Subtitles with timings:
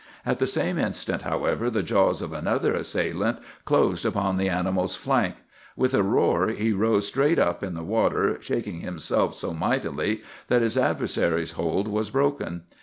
[0.25, 5.35] "At the same instant, however, the jaws of another assailant closed upon the animal's flank.
[5.75, 10.63] With a roar he rose straight up in the water, shaking himself so mightily that
[10.63, 12.63] his adversary's hold was broken.